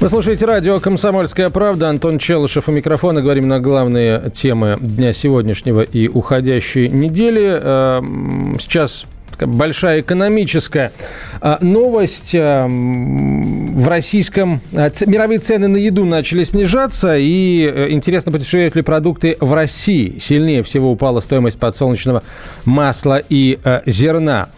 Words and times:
Вы 0.00 0.08
слушаете 0.08 0.46
радио 0.46 0.78
«Комсомольская 0.78 1.50
правда». 1.50 1.88
Антон 1.88 2.18
Челышев 2.18 2.68
у 2.68 2.72
микрофона. 2.72 3.20
Говорим 3.20 3.48
на 3.48 3.58
главные 3.58 4.30
темы 4.32 4.76
дня 4.80 5.12
сегодняшнего 5.12 5.80
и 5.80 6.06
уходящей 6.06 6.88
недели. 6.88 7.58
Эм, 7.60 8.56
Сейчас 8.60 9.06
большая 9.40 10.00
экономическая 10.02 10.92
э, 11.40 11.56
новость. 11.60 12.32
Эм, 12.34 13.74
В 13.74 13.88
российском... 13.88 14.60
э, 14.72 14.90
Мировые 15.06 15.40
цены 15.40 15.66
на 15.66 15.76
еду 15.76 16.04
начали 16.04 16.44
снижаться. 16.44 17.16
И 17.18 17.68
э, 17.68 17.88
интересно, 17.90 18.30
подешевеют 18.30 18.76
ли 18.76 18.82
продукты 18.82 19.36
в 19.40 19.52
России. 19.52 20.16
Сильнее 20.20 20.62
всего 20.62 20.92
упала 20.92 21.18
стоимость 21.18 21.58
подсолнечного 21.58 22.22
масла 22.64 23.20
и 23.28 23.58
э, 23.64 23.80
зерна. 23.86 24.48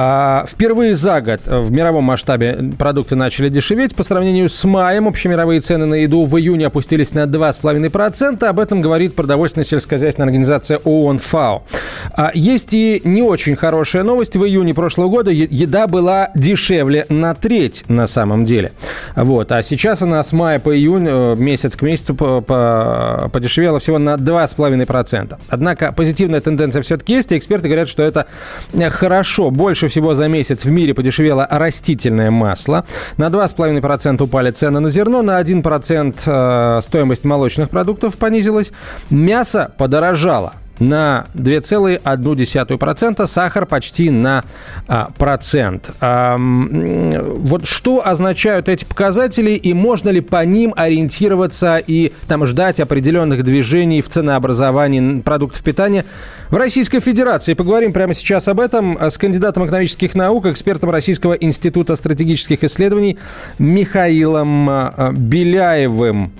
А, 0.00 0.44
Впервые 0.46 0.94
за 0.94 1.20
год 1.20 1.40
в 1.44 1.72
мировом 1.72 2.04
масштабе 2.04 2.70
продукты 2.78 3.16
начали 3.16 3.48
дешеветь. 3.48 3.96
По 3.96 4.04
сравнению 4.04 4.48
с 4.48 4.62
маем 4.62 5.08
общемировые 5.08 5.60
цены 5.60 5.86
на 5.86 5.94
еду 5.94 6.24
в 6.24 6.38
июне 6.38 6.66
опустились 6.66 7.14
на 7.14 7.24
2,5%. 7.24 8.44
Об 8.44 8.60
этом 8.60 8.80
говорит 8.80 9.16
продовольственная 9.16 9.64
сельскохозяйственная 9.64 10.28
организация 10.28 10.78
ООН 10.84 11.18
ФАО. 11.18 11.64
А, 12.12 12.30
Есть 12.32 12.74
и 12.74 13.00
не 13.02 13.22
очень 13.22 13.56
хорошая 13.56 14.04
новость. 14.04 14.36
В 14.36 14.44
июне 14.44 14.72
прошлого 14.72 15.08
года 15.08 15.32
еда 15.32 15.88
была 15.88 16.30
дешевле 16.36 17.04
на 17.08 17.34
треть 17.34 17.82
на 17.88 18.06
самом 18.06 18.44
деле. 18.44 18.70
Вот. 19.16 19.50
А 19.50 19.64
сейчас 19.64 20.00
она 20.02 20.22
с 20.22 20.30
мая 20.32 20.60
по 20.60 20.76
июнь, 20.76 21.06
э, 21.08 21.34
месяц 21.36 21.74
к 21.74 21.82
месяцу, 21.82 22.14
по- 22.14 22.40
по- 22.40 23.30
подешевела 23.32 23.80
всего 23.80 23.98
на 23.98 24.16
2,5%. 24.16 25.40
Однако 25.48 25.90
позитивная 25.90 26.40
тенденция 26.40 26.82
все-таки 26.82 27.14
есть, 27.14 27.32
и 27.32 27.36
эксперты 27.36 27.66
говорят, 27.66 27.88
что 27.88 28.04
это 28.04 28.26
э, 28.72 28.88
хорошо. 28.90 29.50
Больше 29.50 29.87
всего 29.88 30.14
за 30.14 30.28
месяц 30.28 30.64
в 30.64 30.70
мире 30.70 30.94
подешевело 30.94 31.46
растительное 31.50 32.30
масло. 32.30 32.84
На 33.16 33.28
2,5% 33.28 34.22
упали 34.22 34.50
цены 34.50 34.80
на 34.80 34.90
зерно, 34.90 35.22
на 35.22 35.40
1% 35.40 36.14
э, 36.26 36.80
стоимость 36.82 37.24
молочных 37.24 37.70
продуктов 37.70 38.16
понизилась. 38.16 38.72
Мясо 39.10 39.72
подорожало 39.78 40.52
на 40.78 41.26
2,1%, 41.34 43.26
сахар 43.26 43.66
почти 43.66 44.10
на 44.10 44.44
а, 44.86 45.10
процент. 45.16 45.90
Вот 46.00 47.66
что 47.66 48.06
означают 48.06 48.68
эти 48.68 48.84
показатели 48.84 49.50
и 49.52 49.72
можно 49.74 50.10
ли 50.10 50.20
по 50.20 50.44
ним 50.44 50.72
ориентироваться 50.76 51.78
и 51.78 52.12
там 52.26 52.46
ждать 52.46 52.80
определенных 52.80 53.42
движений 53.44 54.00
в 54.00 54.08
ценообразовании 54.08 55.20
продуктов 55.20 55.62
питания 55.62 56.04
в 56.50 56.56
Российской 56.56 57.00
Федерации? 57.00 57.54
Поговорим 57.54 57.92
прямо 57.92 58.14
сейчас 58.14 58.48
об 58.48 58.60
этом 58.60 58.98
с 59.00 59.18
кандидатом 59.18 59.66
экономических 59.66 60.14
наук, 60.14 60.46
экспертом 60.46 60.90
Российского 60.90 61.34
института 61.34 61.96
стратегических 61.96 62.64
исследований 62.64 63.18
Михаилом 63.58 64.68
а, 64.70 65.12
Беляевым. 65.12 66.32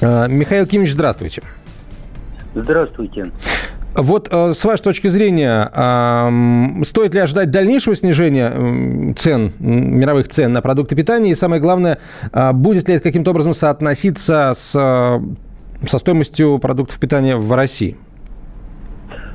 А, 0.00 0.26
Михаил 0.26 0.66
Кимович, 0.66 0.92
здравствуйте. 0.92 1.42
Здравствуйте. 1.42 1.63
Вот 3.94 4.28
э, 4.30 4.54
с 4.54 4.64
вашей 4.64 4.82
точки 4.82 5.06
зрения, 5.06 5.70
стоит 6.84 7.14
ли 7.14 7.20
ожидать 7.20 7.50
дальнейшего 7.50 7.94
снижения 7.94 9.14
цен, 9.14 9.52
мировых 9.60 10.28
цен 10.28 10.52
на 10.52 10.62
продукты 10.62 10.96
питания? 10.96 11.30
И 11.30 11.34
самое 11.36 11.62
главное, 11.62 11.98
а, 12.32 12.52
будет 12.52 12.88
ли 12.88 12.94
это 12.94 13.04
каким-то 13.04 13.30
образом 13.30 13.54
соотноситься 13.54 14.52
с, 14.54 14.74
э, 14.74 15.86
со 15.86 15.98
стоимостью 15.98 16.58
продуктов 16.58 16.98
питания 16.98 17.36
в 17.36 17.52
России? 17.52 17.96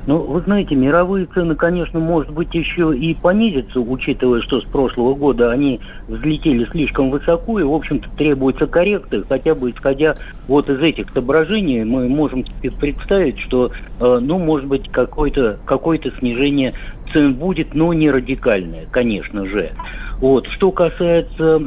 Ну, 0.06 0.18
вы 0.24 0.40
знаете, 0.40 0.74
мировые 0.74 1.26
цены, 1.26 1.56
конечно, 1.56 2.00
может 2.00 2.30
быть, 2.30 2.54
еще 2.54 2.96
и 2.96 3.14
понизятся, 3.14 3.80
учитывая, 3.80 4.40
что 4.40 4.60
с 4.60 4.64
прошлого 4.64 5.14
года 5.14 5.50
они 5.50 5.80
взлетели 6.08 6.64
слишком 6.70 7.10
высоко, 7.10 7.60
и, 7.60 7.64
в 7.64 7.72
общем-то, 7.72 8.08
требуется 8.16 8.66
коррекция, 8.66 9.24
хотя 9.28 9.54
бы 9.54 9.70
исходя 9.70 10.16
вот 10.48 10.70
из 10.70 10.80
этих 10.80 11.06
соображений, 11.12 11.84
мы 11.84 12.08
можем 12.08 12.44
представить, 12.78 13.38
что, 13.40 13.70
э, 13.98 14.18
ну, 14.20 14.38
может 14.38 14.66
быть, 14.66 14.88
какое-то 14.90 15.60
какое 15.64 16.00
снижение 16.18 16.74
цен 17.12 17.34
будет, 17.34 17.74
но 17.74 17.92
не 17.92 18.10
радикальное, 18.10 18.86
конечно 18.90 19.46
же. 19.46 19.72
Вот. 20.20 20.46
Что 20.48 20.70
касается 20.70 21.58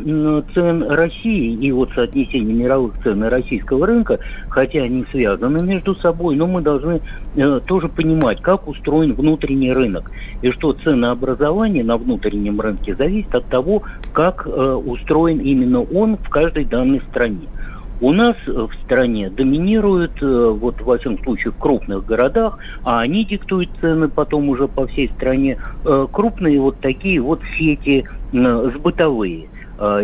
цен 0.53 0.83
России 0.83 1.53
и 1.55 1.71
вот 1.71 1.89
соотнесения 1.95 2.53
мировых 2.53 2.93
цен 3.03 3.23
и 3.23 3.27
российского 3.27 3.87
рынка, 3.87 4.19
хотя 4.49 4.83
они 4.83 5.05
связаны 5.11 5.63
между 5.63 5.95
собой, 5.95 6.35
но 6.35 6.45
мы 6.45 6.61
должны 6.61 7.01
э, 7.35 7.59
тоже 7.65 7.89
понимать, 7.89 8.41
как 8.41 8.67
устроен 8.67 9.13
внутренний 9.13 9.73
рынок. 9.73 10.11
И 10.41 10.51
что 10.51 10.73
ценообразование 10.73 11.83
на 11.83 11.97
внутреннем 11.97 12.61
рынке 12.61 12.93
зависит 12.93 13.33
от 13.33 13.45
того, 13.47 13.83
как 14.13 14.45
э, 14.45 14.49
устроен 14.49 15.39
именно 15.39 15.81
он 15.81 16.17
в 16.17 16.29
каждой 16.29 16.65
данной 16.65 17.01
стране. 17.09 17.47
У 18.03 18.11
нас 18.11 18.35
э, 18.47 18.51
в 18.51 18.69
стране 18.83 19.29
доминируют, 19.29 20.21
э, 20.21 20.25
вот 20.59 20.81
во 20.81 20.97
всем 20.97 21.17
случае 21.23 21.53
в 21.53 21.57
крупных 21.57 22.05
городах, 22.05 22.59
а 22.83 22.99
они 22.99 23.23
диктуют 23.23 23.69
цены 23.79 24.09
потом 24.09 24.49
уже 24.49 24.67
по 24.67 24.87
всей 24.87 25.07
стране, 25.15 25.57
э, 25.85 26.07
крупные 26.11 26.59
вот 26.59 26.81
такие 26.81 27.21
вот 27.21 27.39
сети 27.57 28.03
сбытовые. 28.33 29.47
А, 29.77 30.01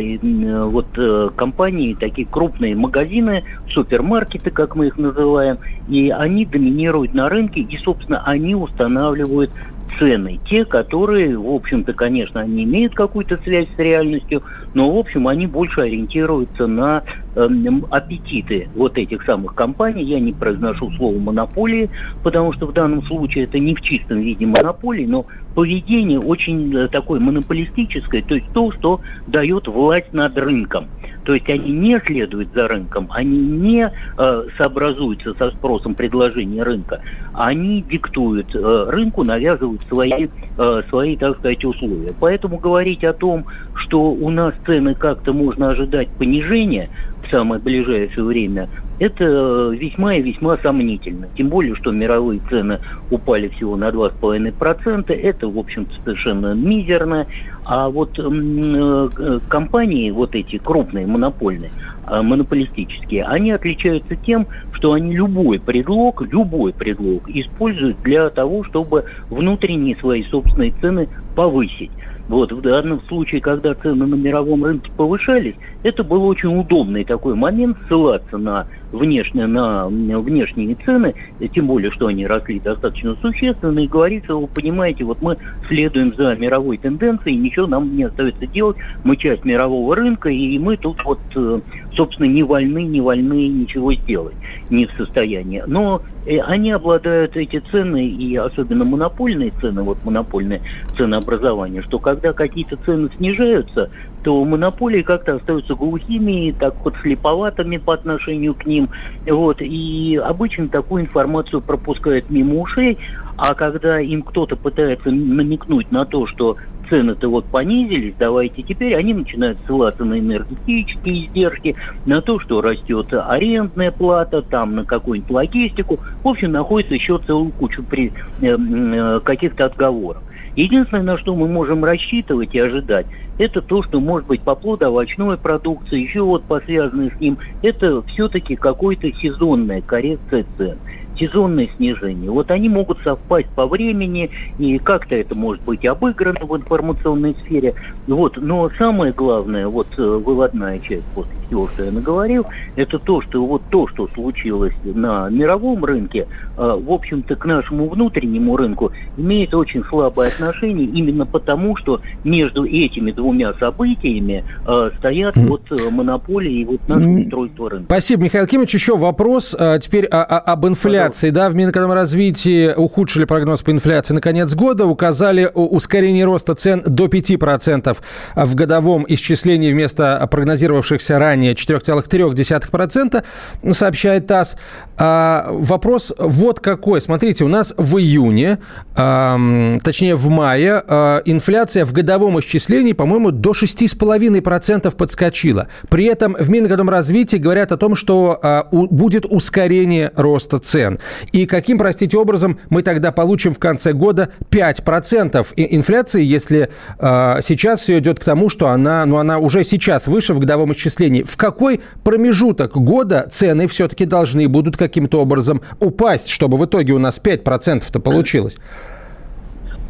вот 0.66 0.88
компании, 1.36 1.94
такие 1.94 2.28
крупные 2.28 2.76
магазины, 2.76 3.44
супермаркеты, 3.70 4.50
как 4.50 4.76
мы 4.76 4.88
их 4.88 4.98
называем, 4.98 5.58
и 5.88 6.10
они 6.10 6.46
доминируют 6.46 7.14
на 7.14 7.30
рынке, 7.30 7.62
и, 7.62 7.78
собственно, 7.78 8.24
они 8.26 8.56
устанавливают 8.56 9.52
цены, 9.98 10.40
те, 10.46 10.66
которые, 10.66 11.38
в 11.38 11.50
общем-то, 11.50 11.94
конечно, 11.94 12.42
они 12.42 12.64
имеют 12.64 12.94
какую-то 12.94 13.40
связь 13.44 13.68
с 13.76 13.80
реальностью, 13.80 14.44
но, 14.74 14.92
в 14.92 14.98
общем, 14.98 15.28
они 15.28 15.48
больше 15.48 15.82
ориентируются 15.82 16.68
на 16.68 17.04
эм, 17.36 17.86
аппетиты 17.90 18.70
вот 18.76 18.98
этих 18.98 19.24
самых 19.24 19.56
компаний. 19.56 20.04
Я 20.04 20.20
не 20.20 20.34
произношу 20.34 20.92
слово 20.92 21.18
монополии, 21.18 21.90
потому 22.24 22.54
что 22.54 22.68
в 22.68 22.74
данном 22.74 23.04
случае 23.04 23.46
это 23.46 23.60
не 23.60 23.76
в 23.76 23.82
чистом 23.82 24.20
виде 24.20 24.46
монополии, 24.46 25.06
но 25.06 25.26
поведение 25.56 26.20
очень 26.20 26.76
э, 26.76 26.88
такое 26.88 27.20
монополистическое, 27.20 28.22
то 28.22 28.36
есть 28.36 28.48
то, 28.54 28.72
что 28.72 29.02
дает 29.28 29.68
власть 29.68 30.14
над 30.14 30.38
рынком. 30.38 30.88
То 31.26 31.34
есть 31.34 31.50
они 31.50 31.72
не 31.72 32.00
следуют 32.00 32.50
за 32.54 32.68
рынком, 32.68 33.08
они 33.12 33.38
не 33.38 33.92
э, 34.18 34.44
сообразуются 34.58 35.34
со 35.36 35.52
спросом 35.52 35.96
предложения 35.96 36.64
рынка, 36.64 37.02
они 37.34 37.82
диктуют 37.82 38.56
э, 38.56 38.86
рынку, 38.90 39.24
навязывают 39.24 39.82
свои, 39.84 40.28
э, 40.58 40.82
свои, 40.90 41.18
так 41.18 41.38
сказать, 41.38 41.64
условия. 41.66 42.14
Поэтому 42.20 42.58
говорить 42.58 43.04
о 43.04 43.14
том, 43.14 43.46
что 43.76 44.12
у 44.12 44.30
нас 44.30 44.54
цены 44.66 44.96
как-то 44.96 45.34
можно 45.34 45.70
ожидать 45.70 46.10
понижения 46.10 46.90
в 47.24 47.30
самое 47.30 47.62
ближайшее 47.62 48.24
время, 48.24 48.70
это 49.00 49.24
э, 49.24 49.76
весьма 49.76 50.16
и 50.16 50.22
весьма 50.22 50.58
сомнительно. 50.58 51.28
Тем 51.38 51.48
более, 51.50 51.76
что 51.76 51.92
мировые 51.92 52.42
цены 52.50 52.80
упали 53.10 53.48
всего 53.48 53.78
на 53.78 53.90
2,5%. 53.90 55.14
Это, 55.14 55.48
в 55.48 55.58
общем-то, 55.58 55.94
совершенно 56.04 56.54
мизерно. 56.54 57.26
А 57.66 57.90
вот 57.90 58.20
э, 58.20 59.40
компании, 59.48 60.12
вот 60.12 60.36
эти 60.36 60.58
крупные, 60.58 61.08
монопольные, 61.08 61.72
а, 62.06 62.24
монополистические, 62.24 63.24
они 63.26 63.52
отличаются 63.52 64.16
тем, 64.16 64.48
что 64.74 64.94
они 64.94 65.16
любой 65.16 65.60
предлог, 65.60 66.22
любой 66.22 66.74
предлог 66.74 67.30
используют 67.30 68.02
для 68.02 68.30
того, 68.30 68.64
чтобы 68.64 69.06
внутренние 69.30 69.96
свои 69.98 70.24
собственные 70.24 70.74
цены 70.82 71.08
повысить. 71.36 71.92
Вот, 72.30 72.52
в 72.52 72.62
данном 72.62 73.02
случае, 73.08 73.42
когда 73.42 73.74
цены 73.74 74.06
на 74.06 74.14
мировом 74.14 74.64
рынке 74.64 74.92
повышались, 74.96 75.56
это 75.82 76.04
был 76.04 76.24
очень 76.26 76.56
удобный 76.60 77.04
такой 77.04 77.34
момент 77.34 77.76
ссылаться 77.88 78.38
на 78.38 78.68
внешне, 78.92 79.48
на 79.48 79.88
внешние 79.88 80.76
цены, 80.86 81.16
тем 81.54 81.66
более, 81.66 81.92
что 81.92 82.06
они 82.06 82.28
росли 82.28 82.60
достаточно 82.60 83.16
существенно, 83.22 83.80
и 83.80 83.88
говорить, 83.88 84.26
что 84.26 84.42
вы 84.42 84.48
понимаете, 84.48 85.06
вот 85.06 85.22
мы 85.24 85.38
следуем 85.68 86.14
за 86.16 86.36
мировой 86.36 86.78
тенденцией, 86.78 87.36
ничего 87.36 87.66
нам 87.66 87.96
не 87.96 88.04
остается 88.04 88.46
делать, 88.46 88.78
мы 89.04 89.18
часть 89.18 89.44
мирового 89.44 89.96
рынка, 89.96 90.30
и 90.30 90.60
мы 90.60 90.78
тут 90.78 91.04
вот, 91.04 91.20
э, 91.36 91.60
собственно, 91.96 92.28
не 92.28 92.44
вольны, 92.44 92.84
не 92.84 93.02
вольны 93.02 93.48
ничего 93.48 93.94
сделать, 93.94 94.36
не 94.70 94.86
в 94.86 94.92
состоянии. 94.92 95.64
Но 95.68 96.02
э, 96.26 96.40
они 96.40 96.72
обладают 96.72 97.36
эти 97.36 97.60
цены, 97.72 98.08
и 98.08 98.36
особенно 98.36 98.86
монопольные 98.86 99.52
цены, 99.62 99.82
вот 99.82 99.98
монопольное 100.04 100.62
ценообразование, 100.96 101.82
что 101.82 102.00
когда 102.00 102.20
когда 102.20 102.34
какие-то 102.34 102.78
цены 102.86 103.10
снижаются, 103.18 103.90
то 104.24 104.44
монополии 104.44 105.02
как-то 105.02 105.36
остаются 105.36 105.76
глухими, 105.76 106.56
так 106.58 106.76
вот 106.84 106.96
слеповатыми 107.02 107.78
по 107.78 107.94
отношению 107.94 108.54
к 108.54 108.66
ним. 108.66 108.90
Вот, 109.26 109.62
и 109.62 110.20
обычно 110.24 110.68
такую 110.68 111.04
информацию 111.04 111.62
пропускают 111.62 112.30
мимо 112.30 112.60
ушей, 112.60 112.98
а 113.38 113.54
когда 113.54 114.00
им 114.00 114.22
кто-то 114.22 114.56
пытается 114.56 115.12
намекнуть 115.12 115.92
на 115.92 116.06
то, 116.06 116.28
что 116.28 116.58
цены-то 116.90 117.30
вот 117.30 117.46
понизились, 117.46 118.16
давайте 118.18 118.64
теперь, 118.64 118.96
они 118.96 119.14
начинают 119.14 119.60
ссылаться 119.66 120.04
на 120.04 120.20
энергетические 120.20 121.28
издержки, 121.28 121.76
на 122.06 122.22
то, 122.22 122.40
что 122.40 122.62
растет 122.62 123.08
арендная 123.14 123.92
плата, 123.92 124.42
там 124.42 124.76
на 124.76 124.86
какую-нибудь 124.86 125.32
логистику. 125.32 126.00
В 126.24 126.28
общем, 126.28 126.52
находится 126.52 126.96
еще 126.96 127.20
целую 127.26 127.52
кучу 127.52 127.84
при, 127.84 128.12
э, 128.42 128.58
э, 128.58 129.20
каких-то 129.24 129.66
отговоров. 129.66 130.24
Единственное, 130.56 131.04
на 131.04 131.18
что 131.18 131.36
мы 131.36 131.48
можем 131.48 131.84
рассчитывать 131.84 132.54
и 132.54 132.60
ожидать, 132.60 133.06
это 133.38 133.62
то, 133.62 133.84
что 133.84 134.00
может 134.00 134.28
быть 134.28 134.42
по 134.42 134.56
плодоовощной 134.56 135.38
продукции, 135.38 136.02
еще 136.02 136.22
вот 136.22 136.44
по 136.44 136.60
связанной 136.60 137.12
с 137.12 137.20
ним, 137.20 137.38
это 137.62 138.02
все-таки 138.04 138.56
какой-то 138.56 139.12
сезонная 139.14 139.82
коррекция 139.82 140.46
цен 140.58 140.78
сезонное 141.20 141.68
снижение. 141.76 142.32
Вот 142.32 142.50
они 142.50 142.70
могут 142.70 143.00
совпасть 143.04 143.50
по 143.50 143.68
времени, 143.68 144.30
и 144.58 144.78
как-то 144.80 145.16
это 145.16 145.38
может 145.38 145.62
быть 145.64 145.86
обыграно 145.86 146.46
в 146.46 146.56
информационной 146.56 147.36
сфере. 147.44 147.76
Вот. 148.08 148.38
Но 148.38 148.70
самое 148.78 149.12
главное, 149.12 149.68
вот 149.68 149.88
э, 149.98 150.02
выводная 150.02 150.80
часть 150.80 151.06
после 151.14 151.34
всего, 151.50 151.68
что 151.68 151.84
я 151.84 151.92
наговорил, 151.92 152.46
это 152.76 153.00
то, 153.00 153.22
что 153.22 153.46
вот 153.46 153.64
то, 153.70 153.88
что 153.88 154.08
случилось 154.08 154.74
на 154.84 155.30
мировом 155.30 155.84
рынке, 155.84 156.28
э, 156.58 156.80
в 156.82 156.92
общем-то, 156.92 157.36
к 157.36 157.46
нашему 157.46 157.90
внутреннему 157.90 158.56
рынку 158.56 158.92
имеет 159.18 159.54
очень 159.54 159.84
слабое 159.86 160.30
отношение 160.30 160.88
именно 160.88 161.26
потому, 161.26 161.76
что 161.76 162.02
между 162.24 162.66
этими 162.66 163.12
двумя 163.12 163.54
событиями 163.56 164.44
э, 164.66 164.92
стоят 164.98 165.36
вот 165.36 165.62
монополии 165.92 166.62
и 166.62 166.66
вот 166.66 166.88
наше 166.88 167.06
устройство 167.06 167.70
рынка. 167.70 167.86
Спасибо, 167.88 168.24
Михаил 168.24 168.48
Кимович. 168.48 168.74
Еще 168.76 168.96
вопрос 168.96 169.56
теперь 169.82 170.06
о, 170.06 170.24
о, 170.24 170.40
об 170.40 170.66
инфляции 170.66 171.10
инфляции, 171.10 171.30
да, 171.30 171.50
в 171.50 171.56
Минэкономразвитии 171.56 172.74
ухудшили 172.76 173.26
прогноз 173.26 173.64
по 173.64 173.72
инфляции 173.72 174.14
на 174.14 174.22
конец 174.22 174.54
года, 174.54 174.86
указали 174.86 175.50
ускорение 175.54 176.26
роста 176.26 176.56
цен 176.56 176.84
до 176.86 177.06
5% 177.06 177.98
в 178.36 178.56
годовом 178.56 179.06
исчислении 179.08 179.72
вместо 179.72 180.28
прогнозировавшихся 180.30 181.18
ранее 181.20 181.39
4,3%, 181.48 183.24
сообщает 183.72 184.28
ТАСС. 184.28 184.56
А, 184.98 185.48
вопрос 185.50 186.14
вот 186.18 186.60
какой. 186.60 187.02
Смотрите, 187.02 187.44
у 187.46 187.48
нас 187.48 187.74
в 187.78 187.98
июне, 187.98 188.60
а, 188.96 189.40
точнее 189.84 190.16
в 190.16 190.30
мае, 190.30 190.84
а, 190.88 191.22
инфляция 191.26 191.86
в 191.86 191.94
годовом 191.94 192.40
исчислении, 192.40 192.94
по-моему, 192.94 193.32
до 193.32 193.54
6,5% 193.54 194.96
подскочила. 194.96 195.68
При 195.90 196.06
этом 196.06 196.36
в 196.40 196.50
Минэкономразвитии 196.50 197.38
говорят 197.38 197.72
о 197.72 197.78
том, 197.78 197.96
что 197.96 198.40
а, 198.42 198.68
у, 198.72 198.88
будет 198.88 199.26
ускорение 199.26 200.12
роста 200.16 200.60
цен. 200.60 201.00
И 201.32 201.46
каким, 201.46 201.78
простите, 201.78 202.18
образом 202.18 202.60
мы 202.70 202.82
тогда 202.82 203.12
получим 203.12 203.54
в 203.54 203.60
конце 203.60 203.94
года 203.94 204.30
5% 204.52 205.46
инфляции, 205.56 206.24
если 206.24 206.70
э, 207.00 207.40
сейчас 207.42 207.82
все 207.82 208.00
идет 208.00 208.20
к 208.20 208.24
тому, 208.24 208.50
что 208.50 208.68
она, 208.68 209.06
ну, 209.06 209.18
она 209.18 209.40
уже 209.40 209.64
сейчас 209.64 210.08
выше 210.08 210.34
в 210.34 210.40
годовом 210.40 210.74
исчислении. 210.74 211.24
В 211.30 211.38
какой 211.38 211.80
промежуток 212.04 212.76
года 212.76 213.28
цены 213.30 213.68
все-таки 213.68 214.06
должны 214.06 214.48
будут 214.48 214.78
каким-то 214.78 215.22
образом 215.22 215.62
упасть, 215.80 216.28
чтобы 216.30 216.58
в 216.58 216.66
итоге 216.66 216.94
у 216.94 217.00
нас 217.00 217.22
5%-то 217.24 218.00
получилось? 218.00 218.58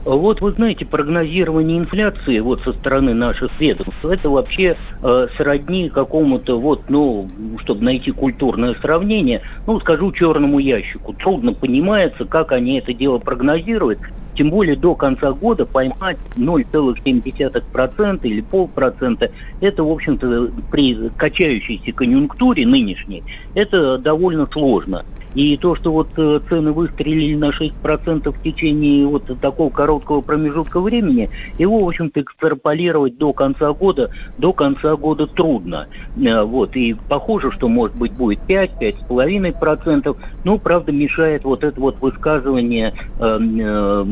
Вот 0.04 0.42
вы 0.42 0.52
знаете, 0.54 0.86
прогнозирование 0.86 1.78
инфляции 1.78 2.40
вот 2.40 2.62
со 2.64 2.74
стороны 2.74 3.14
наших 3.14 3.52
ведомств, 3.60 4.04
это 4.04 4.30
вообще 4.30 4.76
э, 5.02 5.28
сродни 5.38 5.90
какому-то 5.90 6.60
вот, 6.60 6.90
ну, 6.90 7.28
чтобы 7.60 7.84
найти 7.84 8.12
культурное 8.12 8.76
сравнение, 8.82 9.42
ну, 9.68 9.80
скажу 9.80 10.12
черному 10.12 10.60
ящику. 10.60 11.14
Трудно 11.14 11.54
понимается, 11.54 12.26
как 12.26 12.52
они 12.52 12.80
это 12.80 12.94
дело 12.94 13.18
прогнозируют. 13.20 14.00
Тем 14.40 14.50
более 14.52 14.78
до 14.78 14.96
конца 14.96 15.34
года 15.34 15.66
поймать 15.66 16.18
0,7% 16.38 18.20
или 18.24 18.40
полпроцента, 18.40 19.30
это, 19.60 19.84
в 19.84 19.92
общем-то, 19.92 20.52
при 20.72 21.10
качающейся 21.18 21.92
конъюнктуре 21.92 22.66
нынешней, 22.66 23.22
это 23.54 23.98
довольно 23.98 24.48
сложно. 24.50 25.04
И 25.34 25.58
то, 25.58 25.76
что 25.76 25.92
вот 25.92 26.10
э, 26.18 26.40
цены 26.50 26.72
выстрелили 26.72 27.36
на 27.36 27.52
6% 27.52 28.34
в 28.34 28.42
течение 28.42 29.06
вот 29.06 29.30
такого 29.40 29.70
короткого 29.70 30.22
промежутка 30.22 30.80
времени, 30.80 31.30
его, 31.58 31.84
в 31.84 31.88
общем-то, 31.88 32.22
экстраполировать 32.22 33.18
до 33.18 33.34
конца 33.34 33.72
года, 33.74 34.10
до 34.38 34.54
конца 34.54 34.96
года 34.96 35.28
трудно. 35.28 35.88
Э, 36.18 36.42
вот, 36.42 36.76
и 36.76 36.96
похоже, 37.08 37.52
что, 37.52 37.68
может 37.68 37.96
быть, 37.96 38.14
будет 38.14 38.40
5-5,5%. 38.48 40.18
Ну, 40.44 40.58
правда, 40.58 40.92
мешает 40.92 41.44
вот 41.44 41.64
это 41.64 41.80
вот 41.80 42.00
высказывание 42.02 42.94
э, 43.20 43.40
э, 43.40 44.06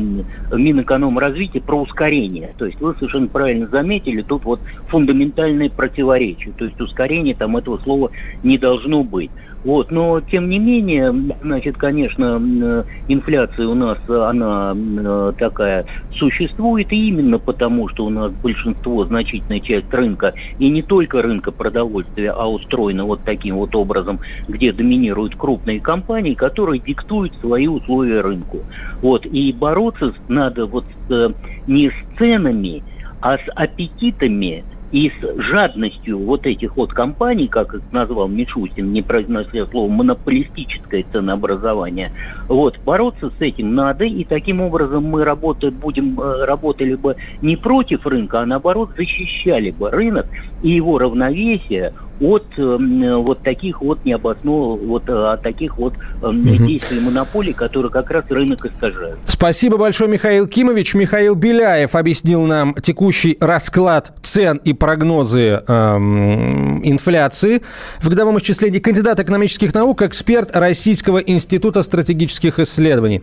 Минэкономразвития 0.52 1.60
про 1.60 1.82
ускорение. 1.82 2.54
То 2.56 2.66
есть 2.66 2.80
вы 2.80 2.94
совершенно 2.94 3.26
правильно 3.28 3.66
заметили, 3.66 4.22
тут 4.22 4.44
вот 4.44 4.60
фундаментальные 4.86 5.70
противоречия. 5.70 6.52
То 6.52 6.64
есть 6.64 6.80
ускорение 6.80 7.34
там 7.34 7.56
этого 7.56 7.78
слова 7.78 8.10
не 8.42 8.56
должно 8.56 9.02
быть. 9.02 9.30
Вот, 9.64 9.90
но 9.90 10.20
тем 10.20 10.48
не 10.48 10.58
менее, 10.58 11.12
значит, 11.40 11.76
конечно, 11.76 12.40
э, 12.40 12.84
инфляция 13.08 13.66
у 13.66 13.74
нас, 13.74 13.98
она 14.08 14.72
э, 14.76 15.32
такая 15.36 15.84
существует, 16.12 16.92
именно 16.92 17.40
потому, 17.40 17.88
что 17.88 18.06
у 18.06 18.10
нас 18.10 18.32
большинство, 18.32 19.04
значительная 19.04 19.60
часть 19.60 19.92
рынка, 19.92 20.34
и 20.58 20.70
не 20.70 20.82
только 20.82 21.22
рынка 21.22 21.50
продовольствия, 21.50 22.30
а 22.30 22.46
устроена 22.48 23.04
вот 23.04 23.24
таким 23.24 23.56
вот 23.56 23.74
образом, 23.74 24.20
где 24.46 24.72
доминируют 24.72 25.34
крупные 25.34 25.80
компании, 25.80 26.34
которые 26.34 26.80
диктуют 26.80 27.34
свои 27.40 27.66
условия 27.66 28.20
рынку. 28.20 28.64
Вот, 29.02 29.26
и 29.26 29.52
бороться 29.52 30.14
надо 30.28 30.66
вот 30.66 30.86
э, 31.10 31.30
не 31.66 31.90
с 31.90 31.94
ценами, 32.16 32.84
а 33.20 33.38
с 33.38 33.42
аппетитами 33.56 34.64
и 34.90 35.10
с 35.10 35.42
жадностью 35.42 36.18
вот 36.18 36.46
этих 36.46 36.76
вот 36.76 36.92
компаний, 36.92 37.46
как 37.46 37.74
их 37.74 37.82
назвал 37.92 38.28
Мишустин, 38.28 38.92
не 38.92 39.02
произнося 39.02 39.66
слово 39.66 39.90
монополистическое 39.90 41.04
ценообразование, 41.12 42.12
вот, 42.48 42.78
бороться 42.84 43.30
с 43.38 43.40
этим 43.40 43.74
надо, 43.74 44.04
и 44.04 44.24
таким 44.24 44.60
образом 44.60 45.04
мы 45.04 45.24
работать 45.24 45.74
будем, 45.74 46.18
э, 46.20 46.44
работали 46.44 46.94
бы 46.94 47.16
не 47.42 47.56
против 47.56 48.06
рынка, 48.06 48.40
а 48.40 48.46
наоборот 48.46 48.90
защищали 48.96 49.70
бы 49.70 49.90
рынок 49.90 50.26
и 50.62 50.70
его 50.70 50.98
равновесие 50.98 51.92
от 52.20 52.44
э, 52.56 53.14
вот 53.16 53.42
таких 53.42 53.80
вот 53.80 54.04
необоснованных, 54.04 54.86
вот 54.86 55.08
э, 55.08 55.32
от 55.32 55.42
таких 55.42 55.76
вот 55.78 55.94
э, 55.94 56.26
угу. 56.26 56.56
действий 56.66 57.00
монополий, 57.00 57.52
которые 57.52 57.90
как 57.90 58.10
раз 58.10 58.24
рынок 58.28 58.64
искажают. 58.64 59.18
Спасибо 59.24 59.76
большое, 59.76 60.10
Михаил 60.10 60.46
Кимович. 60.46 60.94
Михаил 60.94 61.34
Беляев 61.34 61.94
объяснил 61.94 62.42
нам 62.42 62.74
текущий 62.74 63.36
расклад 63.40 64.12
цен 64.22 64.60
и 64.64 64.72
прогнозы 64.72 65.62
эм, 65.66 66.84
инфляции 66.84 67.62
в 68.00 68.08
годовом 68.08 68.38
исчислении. 68.38 68.78
Кандидат 68.78 69.20
экономических 69.20 69.74
наук, 69.74 70.02
эксперт 70.02 70.50
Российского 70.54 71.18
института 71.18 71.82
стратегических 71.82 72.58
исследований. 72.58 73.22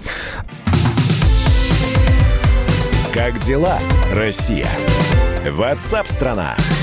Как 3.14 3.40
дела, 3.40 3.80
Россия? 4.14 4.68
Ватсап-страна! 5.50 6.56
страна 6.58 6.75